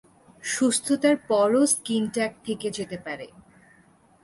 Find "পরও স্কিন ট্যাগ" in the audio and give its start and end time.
1.29-2.31